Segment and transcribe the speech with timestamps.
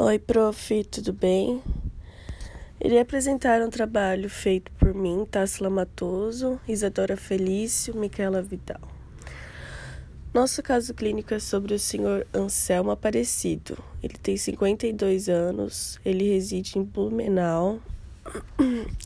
[0.00, 1.60] Oi, prof, tudo bem?
[2.80, 8.80] Irei apresentar um trabalho feito por mim, Tássila Matoso, Isadora Felício, Micaela Vidal.
[10.32, 13.76] Nosso caso clínico é sobre o senhor Anselmo Aparecido.
[14.00, 17.80] Ele tem 52 anos, ele reside em Blumenau.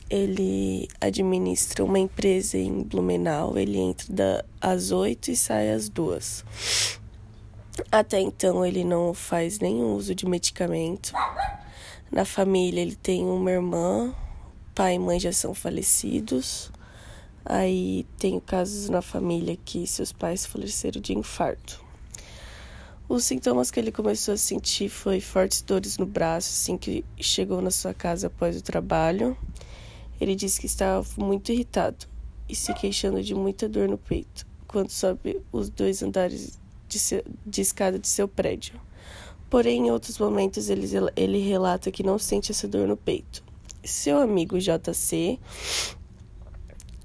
[0.09, 3.57] Ele administra uma empresa em Blumenau.
[3.57, 6.43] Ele entra às 8 e sai às 2.
[7.91, 11.11] Até então ele não faz nenhum uso de medicamento.
[12.11, 14.13] Na família ele tem uma irmã,
[14.75, 16.71] pai e mãe já são falecidos.
[17.43, 21.83] Aí tem casos na família que seus pais faleceram de infarto.
[23.09, 27.61] Os sintomas que ele começou a sentir foi fortes dores no braço assim que chegou
[27.61, 29.35] na sua casa após o trabalho.
[30.21, 32.05] Ele disse que estava muito irritado
[32.47, 36.59] e se queixando de muita dor no peito quando sobe os dois andares
[36.93, 38.79] de, seu, de escada de seu prédio.
[39.49, 43.43] Porém, em outros momentos, ele, ele relata que não sente essa dor no peito.
[43.83, 45.39] Seu amigo JC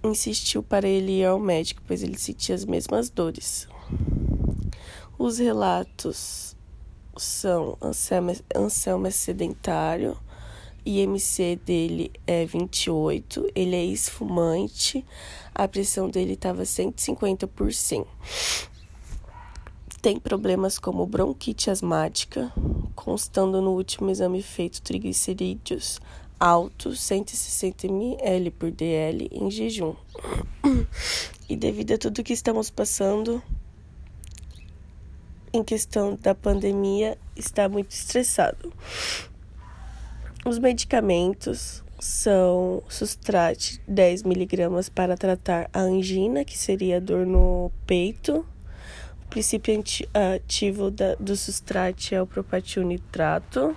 [0.04, 3.66] insistiu para ele ir ao médico, pois ele sentia as mesmas dores.
[5.18, 6.54] Os relatos
[7.16, 10.16] são Anselmo, Anselmo é sedentário,
[10.86, 15.04] IMC dele é 28, ele é esfumante,
[15.54, 18.06] a pressão dele estava 150 por 100
[19.88, 22.52] tem problemas como bronquite asmática,
[22.94, 26.00] constando no último exame feito triglicerídeos
[26.38, 29.94] altos, 160 ml por dl em jejum.
[31.48, 33.42] E devido a tudo que estamos passando
[35.52, 38.72] em questão da pandemia, está muito estressado.
[40.44, 48.46] Os medicamentos são Sustrate 10 miligramas para tratar a angina, que seria dor no peito,
[49.28, 49.84] o princípio
[50.34, 53.76] ativo da, do sustrate é o propatil nitrato.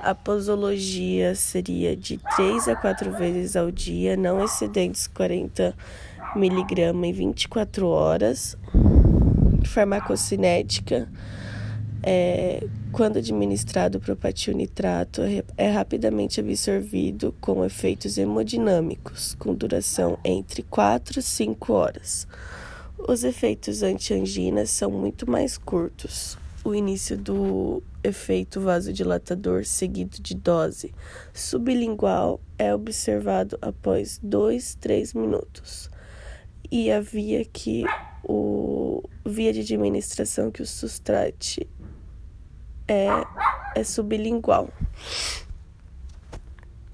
[0.00, 5.76] A posologia seria de 3 a 4 vezes ao dia, não excedentes 40
[6.36, 8.56] miligramas em 24 horas.
[9.66, 11.08] Farmacocinética
[12.00, 20.16] é, quando administrado o propatil nitrato, é, é rapidamente absorvido com efeitos hemodinâmicos, com duração
[20.24, 22.28] entre 4 e 5 horas.
[23.08, 26.38] Os efeitos anti-angina são muito mais curtos.
[26.64, 30.92] O início do efeito vasodilatador seguido de dose
[31.32, 35.90] sublingual é observado após 2, 3 minutos.
[36.70, 37.84] E a via que
[38.22, 41.66] o via de administração que o sustrate
[42.86, 43.08] é,
[43.74, 44.68] é sublingual.